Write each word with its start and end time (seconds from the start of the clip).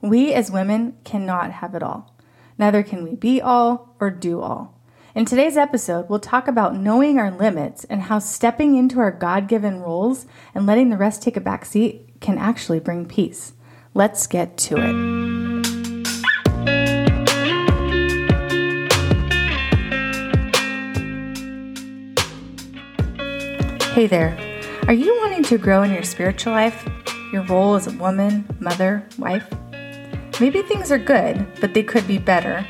We 0.00 0.32
as 0.32 0.48
women 0.48 0.96
cannot 1.02 1.50
have 1.50 1.74
it 1.74 1.82
all. 1.82 2.14
Neither 2.56 2.84
can 2.84 3.02
we 3.02 3.16
be 3.16 3.40
all 3.40 3.96
or 3.98 4.10
do 4.10 4.40
all. 4.40 4.80
In 5.12 5.24
today's 5.24 5.56
episode, 5.56 6.08
we'll 6.08 6.20
talk 6.20 6.46
about 6.46 6.76
knowing 6.76 7.18
our 7.18 7.32
limits 7.32 7.82
and 7.82 8.02
how 8.02 8.20
stepping 8.20 8.76
into 8.76 9.00
our 9.00 9.10
God 9.10 9.48
given 9.48 9.80
roles 9.80 10.26
and 10.54 10.66
letting 10.66 10.90
the 10.90 10.96
rest 10.96 11.20
take 11.20 11.36
a 11.36 11.40
back 11.40 11.64
seat 11.64 12.20
can 12.20 12.38
actually 12.38 12.78
bring 12.78 13.06
peace. 13.06 13.54
Let's 13.92 14.28
get 14.28 14.56
to 14.58 14.76
it. 14.76 14.94
Hey 23.94 24.06
there. 24.06 24.38
Are 24.86 24.94
you 24.94 25.16
wanting 25.22 25.42
to 25.42 25.58
grow 25.58 25.82
in 25.82 25.92
your 25.92 26.04
spiritual 26.04 26.52
life? 26.52 26.88
Your 27.32 27.42
role 27.46 27.74
as 27.74 27.88
a 27.88 27.92
woman, 27.98 28.46
mother, 28.60 29.04
wife? 29.18 29.52
Maybe 30.40 30.62
things 30.62 30.92
are 30.92 30.98
good, 30.98 31.48
but 31.60 31.74
they 31.74 31.82
could 31.82 32.06
be 32.06 32.18
better. 32.18 32.64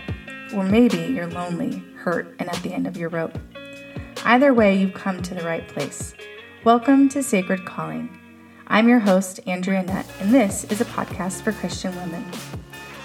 Or 0.54 0.64
maybe 0.64 0.96
you're 1.12 1.26
lonely, 1.26 1.84
hurt, 1.96 2.34
and 2.38 2.48
at 2.48 2.62
the 2.62 2.72
end 2.72 2.86
of 2.86 2.96
your 2.96 3.10
rope. 3.10 3.38
Either 4.24 4.54
way, 4.54 4.74
you've 4.74 4.94
come 4.94 5.20
to 5.20 5.34
the 5.34 5.44
right 5.44 5.68
place. 5.68 6.14
Welcome 6.64 7.10
to 7.10 7.22
Sacred 7.22 7.66
Calling. 7.66 8.08
I'm 8.68 8.88
your 8.88 9.00
host, 9.00 9.40
Andrea 9.46 9.82
Nutt, 9.82 10.06
and 10.18 10.32
this 10.32 10.64
is 10.64 10.80
a 10.80 10.86
podcast 10.86 11.42
for 11.42 11.52
Christian 11.52 11.94
women. 11.96 12.24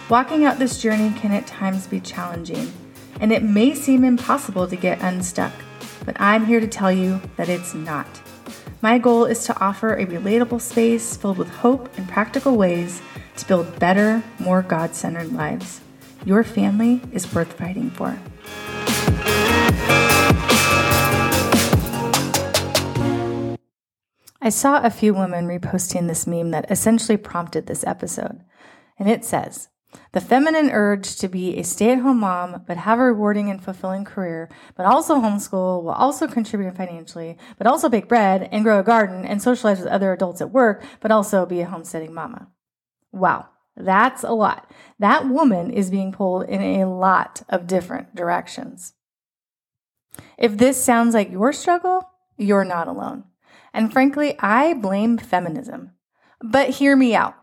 Walking 0.07 0.45
out 0.45 0.59
this 0.59 0.81
journey 0.81 1.11
can 1.19 1.33
at 1.33 1.45
times 1.45 1.85
be 1.85 1.99
challenging, 1.99 2.71
and 3.19 3.33
it 3.33 3.43
may 3.43 3.75
seem 3.75 4.05
impossible 4.05 4.69
to 4.69 4.77
get 4.77 5.01
unstuck, 5.01 5.51
but 6.05 6.15
I'm 6.21 6.45
here 6.45 6.61
to 6.61 6.67
tell 6.67 6.91
you 6.91 7.19
that 7.35 7.49
it's 7.49 7.73
not. 7.73 8.07
My 8.81 8.97
goal 8.97 9.25
is 9.25 9.43
to 9.45 9.59
offer 9.59 9.95
a 9.95 10.05
relatable 10.05 10.61
space 10.61 11.17
filled 11.17 11.37
with 11.37 11.49
hope 11.49 11.89
and 11.97 12.07
practical 12.07 12.55
ways 12.55 13.01
to 13.37 13.47
build 13.47 13.79
better, 13.79 14.23
more 14.39 14.61
God 14.61 14.95
centered 14.95 15.33
lives. 15.33 15.81
Your 16.25 16.43
family 16.43 17.01
is 17.11 17.33
worth 17.33 17.53
fighting 17.53 17.89
for. 17.89 18.17
I 24.41 24.49
saw 24.49 24.81
a 24.81 24.89
few 24.89 25.13
women 25.13 25.47
reposting 25.47 26.07
this 26.07 26.27
meme 26.27 26.51
that 26.51 26.69
essentially 26.69 27.17
prompted 27.17 27.65
this 27.65 27.85
episode. 27.85 28.41
And 28.99 29.09
it 29.09 29.23
says, 29.23 29.69
the 30.11 30.21
feminine 30.21 30.69
urge 30.71 31.15
to 31.17 31.27
be 31.27 31.57
a 31.57 31.63
stay 31.63 31.91
at 31.93 31.99
home 31.99 32.19
mom, 32.19 32.63
but 32.67 32.77
have 32.77 32.99
a 32.99 33.03
rewarding 33.03 33.49
and 33.49 33.63
fulfilling 33.63 34.03
career, 34.03 34.49
but 34.75 34.85
also 34.85 35.15
homeschool 35.15 35.83
will 35.83 35.91
also 35.91 36.27
contribute 36.27 36.75
financially, 36.75 37.37
but 37.57 37.67
also 37.67 37.89
bake 37.89 38.09
bread 38.09 38.49
and 38.51 38.63
grow 38.63 38.79
a 38.79 38.83
garden 38.83 39.25
and 39.25 39.41
socialize 39.41 39.79
with 39.79 39.87
other 39.87 40.11
adults 40.11 40.41
at 40.41 40.51
work, 40.51 40.83
but 40.99 41.11
also 41.11 41.45
be 41.45 41.61
a 41.61 41.65
homesteading 41.65 42.13
mama. 42.13 42.49
Wow, 43.13 43.47
that's 43.77 44.23
a 44.23 44.31
lot. 44.31 44.69
That 44.99 45.29
woman 45.29 45.71
is 45.71 45.89
being 45.89 46.11
pulled 46.11 46.49
in 46.49 46.61
a 46.61 46.89
lot 46.89 47.43
of 47.47 47.67
different 47.67 48.15
directions. 48.15 48.93
If 50.37 50.57
this 50.57 50.83
sounds 50.83 51.13
like 51.13 51.31
your 51.31 51.53
struggle, 51.53 52.09
you're 52.37 52.65
not 52.65 52.87
alone. 52.87 53.23
And 53.73 53.93
frankly, 53.93 54.35
I 54.39 54.73
blame 54.73 55.17
feminism. 55.17 55.91
But 56.41 56.71
hear 56.71 56.95
me 56.95 57.15
out. 57.15 57.35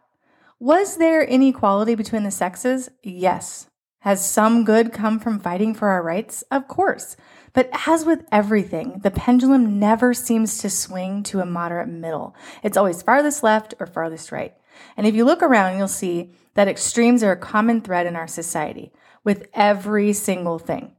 Was 0.59 0.99
there 0.99 1.23
inequality 1.23 1.95
between 1.95 2.25
the 2.25 2.31
sexes? 2.31 2.91
Yes. 3.03 3.69
Has 4.01 4.29
some 4.29 4.65
good 4.65 4.93
come 4.93 5.19
from 5.19 5.41
fighting 5.41 5.75
for 5.75 5.89
our 5.89 6.03
rights? 6.03 6.43
Of 6.51 6.69
course. 6.69 7.17
But 7.53 7.71
as 7.87 8.05
with 8.05 8.25
everything, 8.31 9.01
the 9.03 9.11
pendulum 9.11 9.79
never 9.79 10.15
seems 10.15 10.59
to 10.59 10.71
swing 10.71 11.23
to 11.25 11.41
a 11.41 11.47
moderate 11.47 11.89
middle. 11.89 12.35
It's 12.63 12.77
always 12.77 13.03
farthest 13.03 13.43
left 13.43 13.75
or 13.81 13.87
farthest 13.87 14.33
right. 14.33 14.55
And 14.97 15.07
if 15.07 15.15
you 15.15 15.25
look 15.25 15.43
around, 15.43 15.79
you'll 15.79 15.89
see 15.89 16.33
that 16.55 16.69
extremes 16.69 17.23
are 17.23 17.33
a 17.33 17.37
common 17.37 17.81
thread 17.81 18.07
in 18.07 18.17
our 18.17 18.27
society 18.27 18.93
with 19.25 19.49
every 19.55 20.13
single 20.13 20.59
thing. 20.59 20.93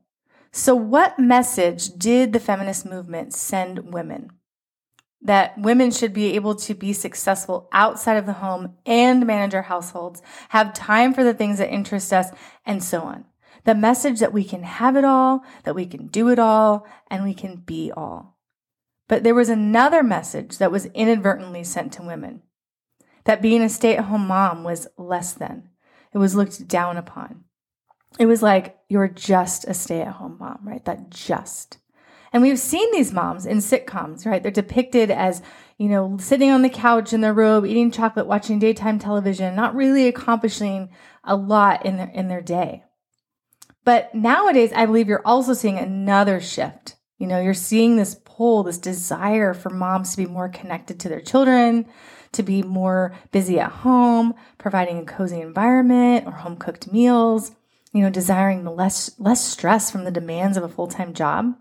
So, 0.51 0.75
what 0.75 1.17
message 1.17 1.93
did 1.93 2.33
the 2.33 2.39
feminist 2.39 2.85
movement 2.85 3.33
send 3.33 3.93
women? 3.93 4.31
That 5.21 5.57
women 5.57 5.91
should 5.91 6.13
be 6.13 6.35
able 6.35 6.55
to 6.55 6.73
be 6.73 6.93
successful 6.93 7.69
outside 7.71 8.17
of 8.17 8.25
the 8.25 8.33
home 8.33 8.75
and 8.85 9.25
manage 9.25 9.53
our 9.53 9.61
households, 9.61 10.21
have 10.49 10.73
time 10.73 11.13
for 11.13 11.23
the 11.23 11.33
things 11.33 11.59
that 11.59 11.71
interest 11.71 12.11
us, 12.11 12.31
and 12.65 12.83
so 12.83 13.01
on. 13.01 13.25
The 13.63 13.75
message 13.75 14.19
that 14.19 14.33
we 14.33 14.43
can 14.43 14.63
have 14.63 14.95
it 14.95 15.05
all, 15.05 15.43
that 15.63 15.75
we 15.75 15.85
can 15.85 16.07
do 16.07 16.29
it 16.29 16.39
all, 16.39 16.87
and 17.09 17.23
we 17.23 17.33
can 17.33 17.57
be 17.57 17.91
all. 17.95 18.37
But 19.07 19.23
there 19.23 19.35
was 19.35 19.49
another 19.49 20.03
message 20.03 20.57
that 20.57 20.71
was 20.71 20.87
inadvertently 20.87 21.63
sent 21.63 21.93
to 21.93 22.01
women 22.01 22.41
that 23.25 23.41
being 23.41 23.61
a 23.61 23.69
stay 23.69 23.95
at 23.95 24.05
home 24.05 24.27
mom 24.27 24.63
was 24.63 24.87
less 24.97 25.33
than. 25.33 25.69
It 26.13 26.17
was 26.17 26.35
looked 26.35 26.67
down 26.67 26.97
upon. 26.97 27.45
It 28.19 28.25
was 28.25 28.43
like, 28.43 28.77
you're 28.89 29.07
just 29.07 29.65
a 29.67 29.73
stay 29.73 30.01
at 30.01 30.13
home 30.13 30.37
mom, 30.39 30.59
right? 30.63 30.83
That 30.85 31.09
just. 31.09 31.77
And 32.33 32.41
we've 32.41 32.59
seen 32.59 32.91
these 32.91 33.11
moms 33.11 33.45
in 33.45 33.57
sitcoms, 33.57 34.25
right? 34.25 34.41
They're 34.41 34.51
depicted 34.51 35.11
as, 35.11 35.41
you 35.77 35.89
know, 35.89 36.17
sitting 36.19 36.49
on 36.49 36.61
the 36.61 36.69
couch 36.69 37.13
in 37.13 37.21
their 37.21 37.33
robe, 37.33 37.65
eating 37.65 37.91
chocolate, 37.91 38.27
watching 38.27 38.59
daytime 38.59 38.99
television, 38.99 39.55
not 39.55 39.75
really 39.75 40.07
accomplishing 40.07 40.89
a 41.23 41.35
lot 41.35 41.85
in 41.85 41.97
their, 41.97 42.07
in 42.07 42.27
their 42.27 42.41
day. 42.41 42.83
But 43.83 44.13
nowadays, 44.13 44.71
I 44.73 44.85
believe 44.85 45.07
you're 45.07 45.25
also 45.25 45.53
seeing 45.53 45.77
another 45.77 46.39
shift. 46.39 46.95
You 47.17 47.27
know, 47.27 47.39
you're 47.39 47.53
seeing 47.53 47.97
this 47.97 48.15
pull, 48.25 48.63
this 48.63 48.77
desire 48.77 49.53
for 49.53 49.69
moms 49.69 50.11
to 50.11 50.17
be 50.17 50.25
more 50.25 50.49
connected 50.49 50.99
to 51.01 51.09
their 51.09 51.21
children, 51.21 51.85
to 52.33 52.43
be 52.43 52.63
more 52.63 53.13
busy 53.31 53.59
at 53.59 53.71
home, 53.71 54.33
providing 54.57 54.99
a 54.99 55.05
cozy 55.05 55.41
environment 55.41 56.25
or 56.25 56.31
home 56.31 56.55
cooked 56.55 56.91
meals, 56.91 57.51
you 57.93 58.01
know, 58.01 58.09
desiring 58.09 58.63
the 58.63 58.71
less 58.71 59.11
less 59.19 59.45
stress 59.45 59.91
from 59.91 60.03
the 60.03 60.11
demands 60.11 60.57
of 60.57 60.63
a 60.63 60.69
full-time 60.69 61.13
job. 61.13 61.55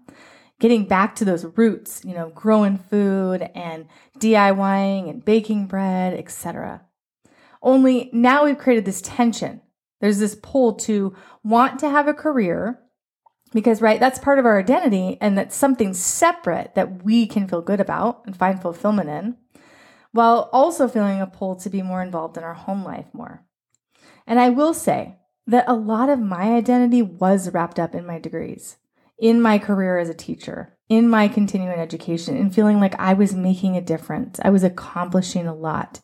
Getting 0.60 0.84
back 0.84 1.14
to 1.16 1.25
those 1.25 1.47
roots, 1.56 2.04
you 2.04 2.14
know, 2.14 2.31
growing 2.31 2.76
food 2.78 3.48
and 3.54 3.86
DIYing 4.19 5.08
and 5.08 5.25
baking 5.25 5.66
bread, 5.66 6.14
etc. 6.14 6.82
Only 7.62 8.10
now 8.12 8.44
we've 8.44 8.58
created 8.58 8.84
this 8.84 9.00
tension. 9.00 9.62
There's 10.00 10.19
this 10.19 10.34
pull 10.34 10.75
to 10.75 11.14
want 11.42 11.78
to 11.81 11.91
have 11.91 12.08
a 12.08 12.14
career 12.14 12.78
because, 13.52 13.82
right, 13.82 13.98
that's 13.98 14.19
part 14.19 14.38
of 14.38 14.47
our 14.47 14.58
identity 14.58 15.19
and 15.20 15.37
that's 15.37 15.56
something 15.56 15.92
separate 15.94 16.75
that 16.75 17.04
we 17.04 17.26
can 17.26 17.48
feel 17.48 17.62
good 17.62 17.81
about 17.81 18.22
and 18.26 18.37
find 18.37 18.60
fulfillment 18.60 19.08
in 19.08 19.37
while 20.12 20.48
also 20.53 20.88
feeling 20.88 21.21
a 21.21 21.26
pull 21.26 21.56
to 21.56 21.71
be 21.71 21.82
more 21.82 22.03
involved 22.03 22.37
in 22.37 22.44
our 22.44 22.54
home 22.54 22.84
life 22.84 23.06
more. 23.12 23.44
And 24.26 24.38
I 24.38 24.50
will 24.50 24.75
say 24.75 25.16
that 25.47 25.65
a 25.69 25.75
lot 25.75 26.09
of 26.09 26.21
my 26.21 26.54
identity 26.54 27.03
was 27.03 27.50
wrapped 27.50 27.78
up 27.78 27.94
in 27.94 28.06
my 28.06 28.19
degrees, 28.19 28.76
in 29.19 29.41
my 29.41 29.59
career 29.59 29.99
as 29.99 30.09
a 30.09 30.15
teacher, 30.15 30.76
in 30.88 31.09
my 31.09 31.28
continuing 31.28 31.78
education, 31.78 32.37
and 32.37 32.54
feeling 32.54 32.81
like 32.81 32.99
I 32.99 33.15
was 33.15 33.34
making 33.34 33.76
a 33.76 33.81
difference. 33.81 34.38
I 34.43 34.50
was 34.50 34.65
accomplishing 34.65 35.47
a 35.47 35.54
lot. 35.54 36.00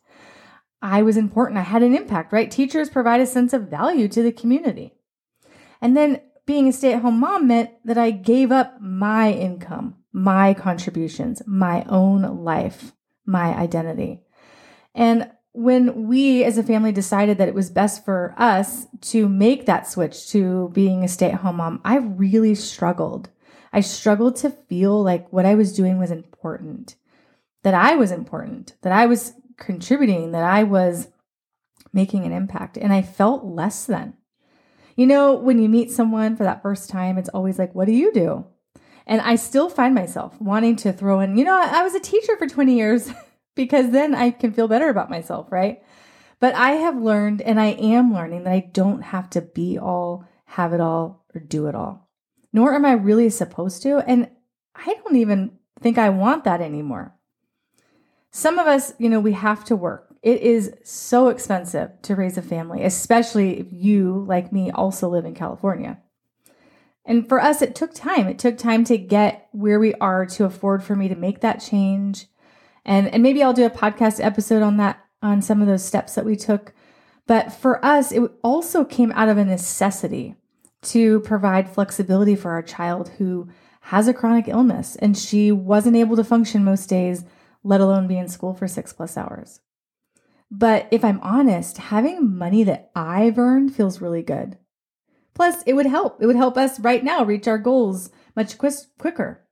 I 0.83 1.03
was 1.03 1.17
important. 1.17 1.59
I 1.59 1.63
had 1.63 1.83
an 1.83 1.95
impact, 1.95 2.33
right? 2.33 2.51
Teachers 2.51 2.91
provide 2.91 3.21
a 3.21 3.27
sense 3.27 3.53
of 3.53 3.69
value 3.69 4.09
to 4.09 4.23
the 4.23 4.33
community. 4.33 4.95
And 5.81 5.97
then 5.97 6.21
being 6.47 6.69
a 6.69 6.73
stay 6.73 6.93
at 6.93 7.03
home 7.03 7.21
mom 7.21 7.49
meant 7.49 7.71
that 7.85 7.99
I 7.99 8.13
gave 8.13 8.53
up 8.53 8.81
my 8.81 9.33
income, 9.33 9.97
my 10.13 10.55
contributions, 10.55 11.43
my 11.47 11.85
own 11.89 12.23
life 12.45 12.93
my 13.27 13.55
identity. 13.55 14.23
And 14.95 15.31
when 15.53 16.07
we 16.07 16.45
as 16.45 16.59
a 16.59 16.63
family 16.63 16.93
decided 16.93 17.39
that 17.39 17.49
it 17.49 17.55
was 17.55 17.71
best 17.71 18.05
for 18.05 18.35
us 18.37 18.87
to 19.01 19.29
make 19.29 19.67
that 19.67 19.89
switch 19.89 20.29
to 20.29 20.71
being 20.75 21.03
a 21.03 21.09
stay 21.09 21.31
at 21.31 21.41
home 21.41 21.57
mom, 21.57 21.81
I 21.85 21.97
really 21.97 22.55
struggled. 22.55 23.31
I 23.73 23.81
struggled 23.81 24.37
to 24.37 24.51
feel 24.51 25.03
like 25.03 25.33
what 25.33 25.47
I 25.47 25.55
was 25.55 25.73
doing 25.73 25.99
was 25.99 26.11
important, 26.11 26.97
that 27.63 27.75
I 27.75 27.97
was 27.97 28.11
important, 28.11 28.75
that 28.83 28.93
I 28.93 29.07
was 29.07 29.33
contributing, 29.57 30.33
that 30.33 30.45
I 30.45 30.63
was 30.63 31.09
making 31.93 32.25
an 32.25 32.33
impact. 32.33 32.77
And 32.77 32.93
I 32.93 33.03
felt 33.03 33.45
less 33.45 33.87
than. 33.87 34.15
You 34.95 35.07
know, 35.07 35.35
when 35.35 35.59
you 35.59 35.69
meet 35.69 35.91
someone 35.91 36.37
for 36.37 36.45
that 36.45 36.63
first 36.63 36.89
time, 36.89 37.19
it's 37.19 37.29
always 37.31 37.59
like, 37.59 37.75
what 37.75 37.87
do 37.87 37.93
you 37.93 38.13
do? 38.13 38.47
And 39.07 39.21
I 39.21 39.37
still 39.37 39.69
find 39.69 39.95
myself 39.95 40.41
wanting 40.41 40.77
to 40.77 40.93
throw 40.93 41.21
in, 41.21 41.37
you 41.37 41.45
know, 41.45 41.57
I 41.57 41.83
was 41.83 41.95
a 41.95 42.01
teacher 42.01 42.37
for 42.37 42.47
20 42.47 42.77
years 42.77 43.11
because 43.55 43.91
then 43.91 44.15
I 44.15 44.31
can 44.31 44.53
feel 44.53 44.69
better 44.69 44.89
about 44.89 45.11
myself, 45.11 45.51
right? 45.53 45.83
But 46.41 46.55
I 46.55 46.73
have 46.73 47.01
learned 47.01 47.41
and 47.41 47.61
I 47.61 47.69
am 47.69 48.13
learning 48.13 48.45
that 48.45 48.53
I 48.53 48.69
don't 48.73 49.03
have 49.03 49.31
to 49.31 49.41
be 49.41 49.79
all, 49.79 50.25
have 50.45 50.73
it 50.73 50.81
all, 50.81 51.25
or 51.35 51.41
do 51.41 51.67
it 51.67 51.75
all. 51.75 52.09
Nor 52.53 52.75
am 52.75 52.85
I 52.85 52.93
really 52.93 53.31
supposed 53.31 53.83
to. 53.83 53.99
And 53.99 54.29
I 54.75 54.95
don't 55.05 55.17
even 55.17 55.53
think 55.81 55.99
I 55.99 56.11
want 56.11 56.45
that 56.45 56.61
anymore. 56.61 57.15
Some 58.31 58.59
of 58.59 58.67
us, 58.67 58.93
you 58.99 59.09
know, 59.09 59.21
we 59.21 59.33
have 59.33 59.65
to 59.67 59.77
work. 59.77 60.15
It 60.23 60.43
is 60.43 60.75
so 60.83 61.29
expensive 61.29 61.91
to 62.03 62.17
raise 62.17 62.37
a 62.37 62.43
family, 62.43 62.83
especially 62.83 63.61
if 63.61 63.69
you, 63.71 64.25
like 64.27 64.53
me, 64.53 64.71
also 64.71 65.09
live 65.09 65.25
in 65.25 65.35
California. 65.35 65.99
And 67.07 67.27
for 67.29 67.41
us, 67.41 67.63
it 67.63 67.75
took 67.75 67.95
time. 67.95 68.27
It 68.27 68.39
took 68.39 68.59
time 68.59 68.85
to 68.85 68.99
get 68.99 69.49
where 69.53 69.79
we 69.79 69.95
are 69.95 70.27
to 70.27 70.45
afford 70.45 70.83
for 70.83 70.97
me 70.97 71.09
to 71.09 71.15
make 71.15 71.41
that 71.41 71.61
change. 71.61 72.27
And, 72.85 73.09
and 73.09 73.23
maybe 73.23 73.43
I'll 73.43 73.53
do 73.53 73.65
a 73.65 73.71
podcast 73.71 74.23
episode 74.23 74.63
on 74.63 74.77
that, 74.79 74.99
on 75.23 75.41
some 75.41 75.63
of 75.63 75.69
those 75.69 75.85
steps 75.85 76.17
that 76.17 76.25
we 76.25 76.37
took. 76.37 76.75
But 77.27 77.53
for 77.53 77.83
us, 77.85 78.13
it 78.13 78.23
also 78.43 78.85
came 78.85 79.13
out 79.13 79.29
of 79.29 79.39
a 79.39 79.45
necessity 79.45 80.35
to 80.83 81.21
provide 81.21 81.71
flexibility 81.71 82.35
for 82.35 82.51
our 82.51 82.63
child 82.63 83.11
who 83.19 83.49
has 83.83 84.09
a 84.09 84.15
chronic 84.15 84.49
illness 84.49 84.97
and 84.97 85.17
she 85.17 85.53
wasn't 85.53 85.97
able 85.97 86.17
to 86.17 86.25
function 86.25 86.65
most 86.65 86.89
days, 86.89 87.25
let 87.63 87.81
alone 87.81 88.09
be 88.09 88.19
in 88.19 88.29
school 88.29 88.53
for 88.53 88.67
six 88.67 88.93
plus 88.93 89.17
hours. 89.17 89.61
But 90.51 90.89
if 90.91 91.05
I'm 91.05 91.21
honest, 91.21 91.79
having 91.79 92.37
money 92.37 92.65
that 92.65 92.91
I've 92.95 93.39
earned 93.39 93.75
feels 93.75 94.01
really 94.01 94.23
good. 94.23 94.59
Plus, 95.37 95.63
it 95.67 95.75
would 95.75 95.85
help. 95.85 96.17
It 96.23 96.27
would 96.27 96.37
help 96.37 96.57
us 96.57 96.81
right 96.81 97.05
now 97.05 97.23
reach 97.23 97.47
our 97.47 97.59
goals 97.59 98.09
much 98.35 98.57
quicker. 98.57 99.47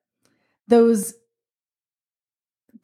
Those 0.67 1.13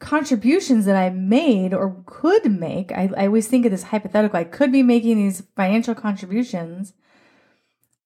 contributions 0.01 0.85
that 0.85 0.97
I 0.97 1.09
made 1.09 1.73
or 1.73 2.03
could 2.05 2.53
make, 2.53 2.93
I, 2.93 3.11
I 3.17 3.27
always 3.27 3.49
think 3.49 3.65
of 3.65 3.71
this 3.71 3.85
hypothetical, 3.85 4.39
I 4.39 4.45
could 4.45 4.71
be 4.71 4.83
making 4.83 5.17
these 5.17 5.43
financial 5.57 5.95
contributions 5.95 6.93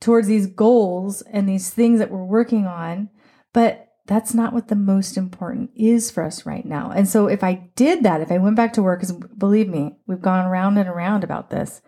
towards 0.01 0.29
these 0.29 0.47
goals 0.47 1.23
and 1.23 1.49
these 1.49 1.71
things 1.71 1.99
that 1.99 2.13
we're 2.13 2.25
working 2.25 2.65
on, 2.65 3.11
but 3.53 3.89
that's 4.07 4.33
not 4.33 4.53
what 4.53 4.69
the 4.69 4.77
most 4.77 5.17
important 5.17 5.71
is 5.75 6.09
for 6.09 6.23
us 6.23 6.47
right 6.47 6.65
now. 6.65 6.93
And 6.95 7.09
so 7.09 7.27
if 7.27 7.43
I 7.43 7.69
did 7.75 8.05
that, 8.05 8.21
if 8.21 8.31
I 8.31 8.39
went 8.39 8.55
back 8.55 8.73
to 8.75 8.83
work, 8.83 9.01
because 9.01 9.17
believe 9.37 9.69
me, 9.69 9.97
we've 10.07 10.23
gone 10.23 10.47
around 10.47 10.79
and 10.79 10.89
around 10.89 11.25
about 11.25 11.51
this, 11.51 11.83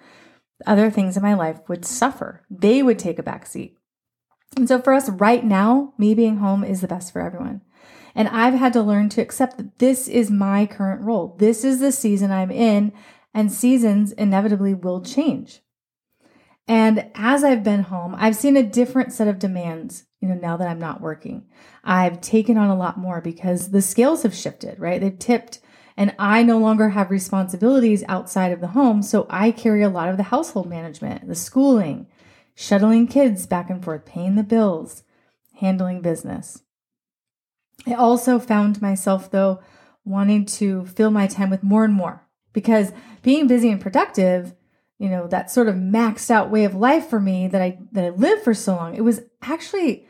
other 0.65 0.91
things 0.91 1.17
in 1.17 1.23
my 1.23 1.35
life 1.35 1.61
would 1.69 1.85
suffer. 1.85 2.45
They 2.51 2.83
would 2.83 2.99
take 2.99 3.19
a 3.19 3.23
back 3.23 3.47
seat. 3.47 3.77
And 4.57 4.69
so 4.69 4.81
for 4.81 4.95
us 4.95 5.09
right 5.09 5.45
now, 5.45 5.93
me 5.99 6.15
being 6.15 6.39
home 6.39 6.65
is 6.65 6.81
the 6.81 6.89
best 6.89 7.13
for 7.13 7.21
everyone. 7.21 7.63
And 8.15 8.29
I've 8.29 8.55
had 8.55 8.73
to 8.73 8.83
learn 8.83 9.11
to 9.11 9.21
accept 9.21 9.59
that 9.59 9.79
this 9.79 10.09
is 10.09 10.31
my 10.31 10.65
current 10.65 11.03
role. 11.03 11.37
This 11.39 11.65
is 11.65 11.81
the 11.81 11.93
season 11.93 12.31
I'm 12.31 12.51
in, 12.51 12.93
and 13.35 13.53
seasons 13.53 14.13
inevitably 14.13 14.73
will 14.73 15.03
change. 15.03 15.61
And 16.67 17.11
as 17.15 17.45
I've 17.45 17.63
been 17.63 17.83
home, 17.83 18.15
I've 18.17 18.35
seen 18.35 18.57
a 18.57 18.63
different 18.63 19.13
set 19.13 19.29
of 19.29 19.39
demands, 19.39 20.05
you 20.21 20.29
know, 20.29 20.35
now 20.35 20.57
that 20.57 20.69
I'm 20.69 20.81
not 20.81 21.03
working. 21.03 21.47
I've 21.85 22.21
taken 22.21 22.57
on 22.57 22.71
a 22.71 22.77
lot 22.77 22.99
more 22.99 23.21
because 23.21 23.71
the 23.71 23.83
scales 23.83 24.23
have 24.23 24.35
shifted, 24.35 24.81
right? 24.81 25.01
They've 25.01 25.19
tipped 25.19 25.61
and 25.97 26.15
I 26.19 26.43
no 26.43 26.59
longer 26.59 26.91
have 26.91 27.11
responsibilities 27.11 28.05
outside 28.09 28.53
of 28.53 28.61
the 28.61 28.69
home. 28.69 29.03
So 29.03 29.27
I 29.31 29.51
carry 29.51 29.83
a 29.83 29.89
lot 29.89 30.09
of 30.09 30.17
the 30.17 30.25
household 30.25 30.69
management, 30.69 31.27
the 31.27 31.35
schooling, 31.35 32.07
shuttling 32.55 33.07
kids 33.07 33.47
back 33.47 33.71
and 33.71 33.83
forth, 33.83 34.05
paying 34.05 34.35
the 34.35 34.43
bills, 34.43 35.03
handling 35.61 36.03
business. 36.03 36.63
I 37.87 37.95
also 37.95 38.39
found 38.39 38.83
myself, 38.83 39.31
though, 39.31 39.61
wanting 40.05 40.47
to 40.47 40.87
fill 40.87 41.11
my 41.11 41.27
time 41.27 41.51
with 41.51 41.63
more 41.63 41.85
and 41.85 41.95
more 41.95 42.27
because 42.53 42.93
being 43.23 43.47
busy 43.47 43.71
and 43.71 43.81
productive, 43.81 44.55
you 44.99 45.09
know, 45.09 45.27
that 45.29 45.51
sort 45.51 45.69
of 45.69 45.75
maxed 45.75 46.31
out 46.31 46.51
way 46.51 46.65
of 46.65 46.75
life 46.75 47.09
for 47.09 47.21
me 47.21 47.49
that 47.49 47.61
I 47.61 47.79
that 47.93 48.05
I 48.05 48.09
lived 48.11 48.43
for 48.43 48.55
so 48.55 48.77
long, 48.77 48.95
it 48.95 49.03
was 49.03 49.21
actually 49.43 50.07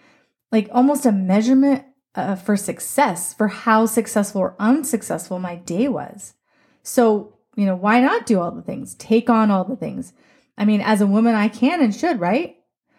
like 0.52 0.68
almost 0.70 1.06
a 1.06 1.12
measurement 1.12 1.84
uh, 2.16 2.34
for 2.34 2.56
success, 2.56 3.34
for 3.34 3.48
how 3.48 3.86
successful 3.86 4.40
or 4.40 4.56
unsuccessful 4.58 5.38
my 5.38 5.56
day 5.56 5.86
was. 5.86 6.34
So, 6.82 7.34
you 7.56 7.66
know, 7.66 7.76
why 7.76 8.00
not 8.00 8.26
do 8.26 8.40
all 8.40 8.50
the 8.50 8.62
things? 8.62 8.94
Take 8.94 9.28
on 9.28 9.50
all 9.50 9.64
the 9.64 9.76
things. 9.76 10.12
I 10.58 10.64
mean, 10.64 10.80
as 10.80 11.00
a 11.00 11.06
woman, 11.06 11.34
I 11.34 11.48
can 11.48 11.82
and 11.82 11.94
should, 11.94 12.18
right? 12.18 12.56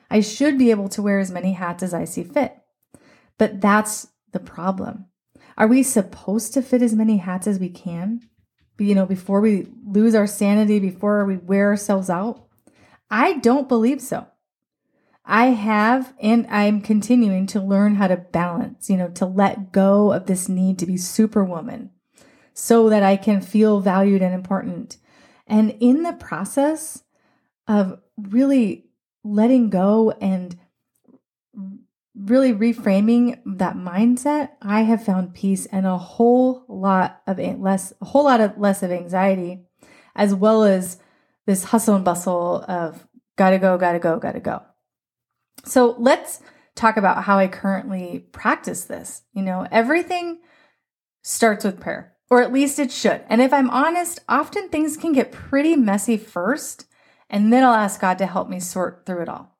I 0.10 0.22
should 0.22 0.58
be 0.58 0.72
able 0.72 0.90
to 0.90 1.02
wear 1.02 1.20
as 1.20 1.32
many 1.32 1.54
hats 1.54 1.84
as 1.84 1.94
I 1.94 2.06
see 2.06 2.24
fit. 2.24 2.56
But 3.38 3.60
that's 3.60 4.08
the 4.32 4.40
problem. 4.40 5.08
Are 5.58 5.68
we 5.68 5.84
supposed 5.84 6.54
to 6.54 6.62
fit 6.62 6.82
as 6.82 6.94
many 6.94 7.18
hats 7.18 7.48
as 7.48 7.60
we 7.60 7.70
can? 7.70 8.22
You 8.78 8.94
know, 8.94 9.08
before 9.08 9.42
we 9.42 9.68
lose 9.86 10.14
our 10.14 10.28
sanity, 10.28 10.80
before 10.80 11.26
we 11.26 11.38
wear 11.38 11.70
ourselves 11.70 12.10
out? 12.10 12.48
I 13.10 13.34
don't 13.40 13.68
believe 13.68 14.02
so. 14.02 14.28
I 15.30 15.48
have 15.48 16.14
and 16.22 16.48
I'm 16.50 16.80
continuing 16.82 17.48
to 17.48 17.62
learn 17.62 17.96
how 17.96 18.08
to 18.08 18.16
balance, 18.16 18.90
you 18.90 18.96
know, 18.96 19.10
to 19.10 19.26
let 19.26 19.74
go 19.74 20.14
of 20.14 20.26
this 20.26 20.48
need 20.48 20.80
to 20.80 20.86
be 20.86 20.96
superwoman 20.96 21.92
so 22.54 22.90
that 22.90 23.04
I 23.04 23.18
can 23.18 23.42
feel 23.42 23.82
valued 23.82 24.22
and 24.22 24.34
important. 24.34 24.98
And 25.46 25.76
in 25.82 26.04
the 26.04 26.14
process 26.14 27.04
of 27.68 28.00
really 28.18 28.86
letting 29.24 29.70
go 29.70 30.12
and 30.22 30.58
really 32.16 32.54
reframing 32.54 33.40
that 33.46 33.76
mindset, 33.76 34.52
I 34.62 34.84
have 34.84 35.04
found 35.04 35.34
peace 35.34 35.66
and 35.68 35.86
a 35.86 35.98
whole 35.98 36.64
lot 36.70 37.22
of 37.28 37.38
less, 37.38 37.92
a 38.02 38.06
whole 38.06 38.24
lot 38.24 38.40
of 38.40 38.58
less 38.58 38.82
of 38.82 38.92
anxiety, 38.92 39.60
as 40.16 40.34
well 40.34 40.64
as 40.64 40.98
this 41.46 41.66
hustle 41.66 41.96
and 41.96 42.06
bustle 42.06 42.64
of 42.68 43.06
gotta 43.36 43.60
go, 43.60 43.78
gotta 43.78 44.00
go, 44.00 44.20
gotta 44.20 44.40
go. 44.40 44.62
So 45.66 45.96
let's 45.98 46.42
talk 46.76 46.98
about 46.98 47.24
how 47.24 47.38
I 47.38 47.48
currently 47.48 48.26
practice 48.32 48.86
this. 48.86 49.24
You 49.34 49.42
know, 49.42 49.68
everything 49.72 50.40
starts 51.24 51.66
with 51.66 51.80
prayer, 51.80 52.14
or 52.30 52.42
at 52.42 52.54
least 52.54 52.80
it 52.80 52.92
should. 52.92 53.24
And 53.28 53.42
if 53.42 53.52
I'm 53.52 53.70
honest, 53.70 54.20
often 54.30 54.70
things 54.70 54.96
can 54.96 55.12
get 55.12 55.32
pretty 55.32 55.76
messy 55.76 56.18
first, 56.18 56.86
and 57.30 57.52
then 57.52 57.64
I'll 57.64 57.74
ask 57.74 58.00
God 58.00 58.18
to 58.20 58.26
help 58.26 58.48
me 58.48 58.60
sort 58.60 59.06
through 59.06 59.24
it 59.24 59.30
all. 59.30 59.58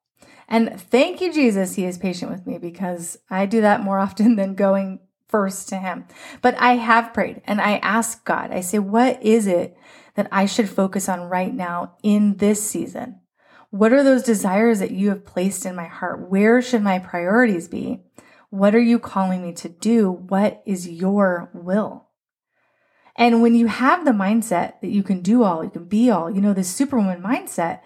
And 0.48 0.80
thank 0.80 1.20
you, 1.20 1.34
Jesus, 1.34 1.76
He 1.76 1.84
is 1.86 1.98
patient 1.98 2.32
with 2.32 2.48
me 2.48 2.58
because 2.58 3.18
I 3.30 3.46
do 3.46 3.62
that 3.62 3.82
more 3.82 4.00
often 4.08 4.36
than 4.38 4.56
going 4.56 5.00
first 5.28 5.68
to 5.70 5.78
Him. 5.78 6.06
But 6.42 6.56
I 6.60 6.76
have 6.76 7.14
prayed 7.14 7.42
and 7.46 7.60
I 7.60 7.78
ask 7.78 8.24
God, 8.24 8.52
I 8.52 8.62
say, 8.62 8.80
what 8.80 9.22
is 9.22 9.48
it 9.48 9.78
that 10.16 10.30
I 10.32 10.46
should 10.46 10.70
focus 10.70 11.10
on 11.10 11.30
right 11.30 11.54
now 11.54 11.96
in 12.02 12.38
this 12.38 12.64
season? 12.64 13.20
What 13.70 13.94
are 13.94 14.04
those 14.04 14.24
desires 14.24 14.80
that 14.80 14.92
you 14.92 15.10
have 15.10 15.26
placed 15.26 15.66
in 15.66 15.76
my 15.76 15.88
heart? 15.88 16.30
Where 16.30 16.62
should 16.62 16.82
my 16.82 17.00
priorities 17.00 17.68
be? 17.68 18.02
What 18.50 18.74
are 18.74 18.82
you 18.82 18.98
calling 18.98 19.42
me 19.42 19.54
to 19.54 19.70
do? 19.70 20.10
What 20.10 20.64
is 20.66 20.88
your 20.88 21.50
will? 21.54 22.08
And 23.16 23.42
when 23.42 23.56
you 23.56 23.68
have 23.68 24.06
the 24.06 24.12
mindset 24.12 24.80
that 24.82 24.90
you 24.90 25.04
can 25.04 25.22
do 25.22 25.44
all, 25.44 25.64
you 25.64 25.70
can 25.70 25.86
be 25.86 26.10
all, 26.10 26.30
you 26.30 26.40
know, 26.40 26.54
this 26.54 26.74
superwoman 26.74 27.22
mindset, 27.22 27.82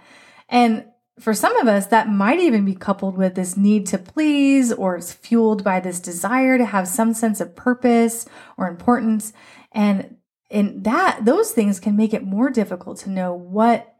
and 0.50 0.86
for 1.20 1.34
some 1.34 1.56
of 1.58 1.68
us, 1.68 1.88
that 1.88 2.10
might 2.10 2.40
even 2.40 2.66
be 2.66 2.74
coupled 2.74 3.16
with 3.16 3.36
this 3.36 3.56
need 3.56 3.86
to 3.88 3.98
please, 3.98 4.74
or 4.74 4.96
it's 4.96 5.14
fueled 5.14 5.64
by 5.64 5.80
this 5.80 6.00
desire 6.00 6.58
to 6.58 6.66
have 6.66 6.88
some 6.88 7.14
sense 7.14 7.40
of 7.40 7.56
purpose 7.56 8.26
or 8.58 8.68
importance. 8.68 9.32
And 9.72 10.18
in 10.50 10.84
that, 10.84 11.24
those 11.24 11.52
things 11.52 11.80
can 11.80 11.96
make 11.96 12.14
it 12.14 12.24
more 12.24 12.50
difficult 12.50 12.98
to 13.00 13.10
know 13.10 13.34
what 13.34 13.91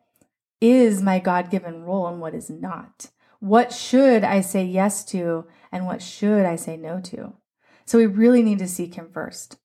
is 0.62 1.02
my 1.02 1.20
God 1.20 1.50
given 1.50 1.84
role 1.84 2.08
and 2.08 2.22
what 2.22 2.36
is 2.36 2.50
not. 2.50 3.08
What 3.40 3.74
should 3.74 4.24
I 4.24 4.42
say 4.42 4.64
yes 4.64 5.04
to 5.06 5.48
and 5.72 5.86
what 5.86 6.02
should 6.02 6.46
I 6.46 6.56
say 6.56 6.78
no 6.78 7.02
to? 7.02 7.34
So 7.86 7.98
we 7.98 8.06
really 8.06 8.44
need 8.44 8.60
to 8.60 8.68
seek 8.68 8.94
Him 8.94 9.10
first. 9.12 9.58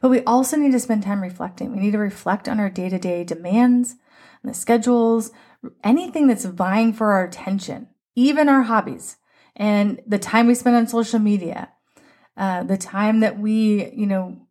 But 0.00 0.10
we 0.10 0.22
also 0.24 0.56
need 0.58 0.72
to 0.72 0.80
spend 0.80 1.02
time 1.02 1.22
reflecting. 1.22 1.72
We 1.72 1.80
need 1.80 1.92
to 1.92 1.98
reflect 1.98 2.48
on 2.48 2.60
our 2.60 2.68
day 2.68 2.90
to 2.90 2.98
day 2.98 3.24
demands, 3.24 3.96
and 4.42 4.50
the 4.52 4.54
schedules, 4.54 5.32
anything 5.82 6.26
that's 6.26 6.44
vying 6.44 6.92
for 6.92 7.12
our 7.12 7.24
attention, 7.24 7.88
even 8.14 8.48
our 8.50 8.64
hobbies, 8.64 9.16
and 9.56 10.02
the 10.06 10.18
time 10.18 10.46
we 10.46 10.54
spend 10.54 10.76
on 10.76 10.86
social 10.86 11.18
media, 11.18 11.70
uh, 12.36 12.64
the 12.64 12.76
time 12.76 13.20
that 13.20 13.38
we, 13.38 13.90
you 13.92 14.06
know, 14.06 14.46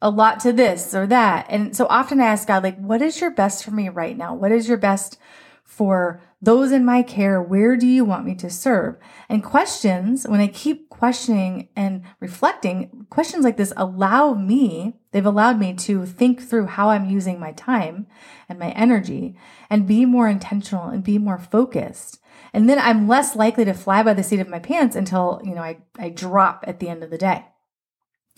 allot 0.00 0.40
to 0.40 0.52
this 0.52 0.94
or 0.94 1.06
that. 1.06 1.46
And 1.48 1.76
so 1.76 1.86
often 1.90 2.20
I 2.20 2.26
ask 2.26 2.46
God, 2.46 2.62
like, 2.62 2.78
what 2.78 3.02
is 3.02 3.20
your 3.20 3.30
best 3.30 3.64
for 3.64 3.70
me 3.70 3.88
right 3.88 4.16
now? 4.16 4.34
What 4.34 4.52
is 4.52 4.68
your 4.68 4.78
best 4.78 5.18
for 5.64 6.20
those 6.40 6.70
in 6.70 6.84
my 6.84 7.02
care? 7.02 7.42
Where 7.42 7.76
do 7.76 7.86
you 7.86 8.04
want 8.04 8.24
me 8.24 8.34
to 8.36 8.48
serve? 8.48 8.96
And 9.28 9.42
questions, 9.42 10.26
when 10.26 10.40
I 10.40 10.46
keep 10.46 10.88
questioning 10.88 11.68
and 11.74 12.02
reflecting, 12.20 13.06
questions 13.10 13.44
like 13.44 13.56
this 13.56 13.72
allow 13.76 14.34
me, 14.34 14.94
they've 15.10 15.26
allowed 15.26 15.58
me 15.58 15.74
to 15.74 16.06
think 16.06 16.40
through 16.40 16.66
how 16.66 16.90
I'm 16.90 17.10
using 17.10 17.40
my 17.40 17.52
time 17.52 18.06
and 18.48 18.58
my 18.58 18.70
energy 18.70 19.36
and 19.68 19.86
be 19.86 20.04
more 20.04 20.28
intentional 20.28 20.84
and 20.88 21.02
be 21.02 21.18
more 21.18 21.38
focused. 21.38 22.20
And 22.52 22.68
then 22.68 22.78
I'm 22.78 23.08
less 23.08 23.34
likely 23.34 23.64
to 23.64 23.74
fly 23.74 24.02
by 24.02 24.14
the 24.14 24.22
seat 24.22 24.40
of 24.40 24.48
my 24.48 24.60
pants 24.60 24.94
until, 24.94 25.40
you 25.44 25.54
know, 25.54 25.62
I, 25.62 25.78
I 25.98 26.08
drop 26.08 26.64
at 26.66 26.78
the 26.78 26.88
end 26.88 27.02
of 27.02 27.10
the 27.10 27.18
day. 27.18 27.44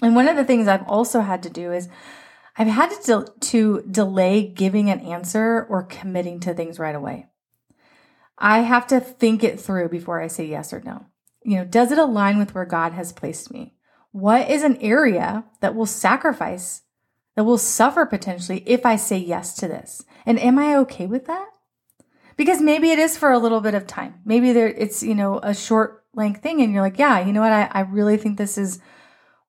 And 0.03 0.15
one 0.15 0.29
of 0.29 0.37
the 0.37 0.45
things 0.45 0.69
I've 0.69 0.89
also 0.89 1.21
had 1.21 1.43
to 1.43 1.51
do 1.51 1.73
is 1.73 1.89
I've 2.57 2.69
had 2.69 2.91
to, 2.91 3.03
de- 3.07 3.41
to 3.49 3.83
delay 3.91 4.47
giving 4.47 4.91
an 4.91 5.01
answer 5.01 5.67
or 5.69 5.83
committing 5.83 6.41
to 6.41 6.55
things 6.55 6.79
right 6.79 6.95
away. 6.95 7.27
I 8.39 8.61
have 8.61 8.87
to 8.89 9.01
think 9.01 9.45
it 9.45 9.61
through 9.61 9.91
before 9.91 10.21
I 10.21 10.27
say 10.27 10.47
yes 10.47 10.73
or 10.73 10.81
no. 10.81 11.07
You 11.43 11.59
know, 11.59 11.65
does 11.65 11.93
it 11.93 11.99
align 11.99 12.39
with 12.39 12.55
where 12.55 12.65
God 12.65 12.93
has 12.93 13.13
placed 13.13 13.53
me? 13.53 13.75
What 14.13 14.51
is 14.51 14.63
an 14.63 14.77
area 14.79 15.45
that 15.61 15.75
will 15.75 15.87
sacrifice, 15.87 16.83
that 17.37 17.45
will 17.45 17.59
suffer 17.59 18.07
potentially 18.07 18.63
if 18.67 18.85
I 18.85 18.97
say 18.97 19.19
yes 19.19 19.55
to 19.57 19.69
this? 19.69 20.05
And 20.27 20.39
am 20.41 20.59
I 20.59 20.77
okay 20.79 21.07
with 21.07 21.27
that? 21.27 21.49
Because 22.37 22.61
maybe 22.61 22.91
it 22.91 22.99
is 22.99 23.19
for 23.19 23.31
a 23.31 23.39
little 23.39 23.61
bit 23.61 23.75
of 23.75 23.87
time. 23.87 24.21
Maybe 24.25 24.53
there 24.53 24.69
it's, 24.69 25.03
you 25.03 25.15
know, 25.15 25.39
a 25.43 25.55
short 25.55 26.05
length 26.15 26.43
thing 26.43 26.61
and 26.61 26.73
you're 26.73 26.83
like, 26.83 26.99
yeah, 26.99 27.25
you 27.25 27.33
know 27.33 27.43
what? 27.43 27.53
I, 27.53 27.71
I 27.71 27.81
really 27.81 28.17
think 28.17 28.39
this 28.39 28.57
is 28.59 28.81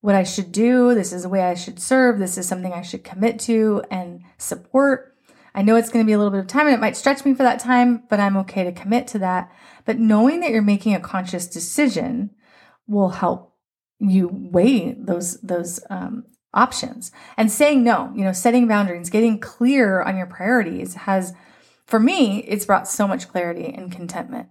what 0.01 0.15
I 0.15 0.24
should 0.24 0.51
do. 0.51 0.93
This 0.93 1.13
is 1.13 1.24
the 1.24 1.29
way 1.29 1.43
I 1.43 1.53
should 1.53 1.79
serve. 1.79 2.20
This 2.20 2.38
is 2.38 2.48
something 2.48 2.74
I 2.74 2.81
should 2.81 3.03
commit 3.03 3.39
to 3.41 3.84
and 3.89 4.22
support. 4.38 5.15
I 5.53 5.62
know 5.62 5.75
it's 5.75 5.89
going 5.89 6.03
to 6.03 6.10
be 6.10 6.13
a 6.13 6.17
little 6.17 6.31
bit 6.31 6.39
of 6.39 6.48
time 6.48 6.67
and 6.67 6.75
it 6.75 6.79
might 6.79 6.98
stretch 6.98 7.24
me 7.24 7.34
for 7.34 7.43
that 7.43 7.60
time, 7.60 8.03
but 8.10 8.20
I'm 8.20 8.38
okay 8.38 8.63
to 8.63 8.72
commit 8.72 9.08
to 9.08 9.20
that. 9.20 9.51
But 9.86 10.00
knowing 10.00 10.39
that 10.39 10.51
you're 10.51 10.62
making 10.62 10.96
a 10.96 11.00
conscious 11.00 11.48
decision 11.48 12.31
will 12.88 13.10
help 13.10 13.55
you 14.00 14.29
weigh 14.31 14.93
those, 14.93 15.39
those, 15.41 15.79
um, 15.89 16.25
options 16.53 17.12
and 17.38 17.51
saying 17.51 17.84
no, 17.84 18.12
you 18.15 18.24
know, 18.24 18.34
setting 18.34 18.67
boundaries, 18.67 19.10
getting 19.10 19.39
clear 19.39 20.01
on 20.01 20.17
your 20.17 20.25
priorities 20.25 20.96
has, 20.96 21.34
for 21.86 22.00
me, 22.00 22.39
it's 22.39 22.65
brought 22.65 22.88
so 22.88 23.08
much 23.08 23.29
clarity 23.29 23.74
and 23.74 23.91
contentment. 23.91 24.50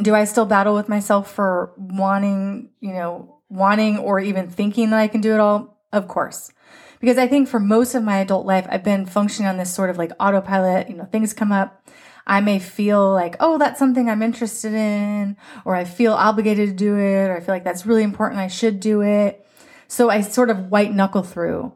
Do 0.00 0.14
I 0.14 0.24
still 0.24 0.46
battle 0.46 0.74
with 0.74 0.88
myself 0.88 1.32
for 1.32 1.72
wanting, 1.76 2.70
you 2.80 2.92
know, 2.92 3.35
wanting 3.48 3.98
or 3.98 4.20
even 4.20 4.48
thinking 4.50 4.90
that 4.90 5.00
I 5.00 5.08
can 5.08 5.20
do 5.20 5.34
it 5.34 5.40
all? 5.40 5.78
Of 5.92 6.08
course. 6.08 6.52
Because 7.00 7.18
I 7.18 7.26
think 7.26 7.48
for 7.48 7.60
most 7.60 7.94
of 7.94 8.02
my 8.02 8.18
adult 8.18 8.46
life, 8.46 8.66
I've 8.68 8.82
been 8.82 9.06
functioning 9.06 9.48
on 9.48 9.58
this 9.58 9.72
sort 9.72 9.90
of 9.90 9.98
like 9.98 10.12
autopilot, 10.18 10.88
you 10.88 10.96
know, 10.96 11.04
things 11.04 11.32
come 11.32 11.52
up. 11.52 11.88
I 12.26 12.40
may 12.40 12.58
feel 12.58 13.12
like, 13.12 13.36
oh, 13.38 13.56
that's 13.56 13.78
something 13.78 14.10
I'm 14.10 14.22
interested 14.22 14.72
in, 14.74 15.36
or 15.64 15.76
I 15.76 15.84
feel 15.84 16.12
obligated 16.12 16.70
to 16.70 16.74
do 16.74 16.96
it, 16.96 17.28
or 17.28 17.36
I 17.36 17.40
feel 17.40 17.54
like 17.54 17.62
that's 17.62 17.86
really 17.86 18.02
important. 18.02 18.40
I 18.40 18.48
should 18.48 18.80
do 18.80 19.02
it. 19.02 19.46
So 19.86 20.10
I 20.10 20.22
sort 20.22 20.50
of 20.50 20.70
white 20.70 20.92
knuckle 20.92 21.22
through 21.22 21.72